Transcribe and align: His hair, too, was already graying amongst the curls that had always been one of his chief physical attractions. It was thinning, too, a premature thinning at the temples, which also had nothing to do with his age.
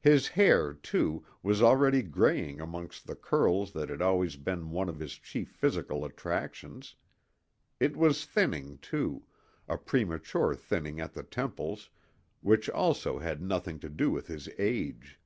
His 0.00 0.26
hair, 0.26 0.74
too, 0.74 1.24
was 1.40 1.62
already 1.62 2.02
graying 2.02 2.60
amongst 2.60 3.06
the 3.06 3.14
curls 3.14 3.70
that 3.74 3.90
had 3.90 4.02
always 4.02 4.34
been 4.34 4.70
one 4.72 4.88
of 4.88 4.98
his 4.98 5.12
chief 5.14 5.50
physical 5.52 6.04
attractions. 6.04 6.96
It 7.78 7.96
was 7.96 8.24
thinning, 8.24 8.78
too, 8.78 9.22
a 9.68 9.78
premature 9.78 10.56
thinning 10.56 10.98
at 11.00 11.12
the 11.12 11.22
temples, 11.22 11.90
which 12.40 12.68
also 12.70 13.20
had 13.20 13.40
nothing 13.40 13.78
to 13.78 13.88
do 13.88 14.10
with 14.10 14.26
his 14.26 14.48
age. 14.58 15.20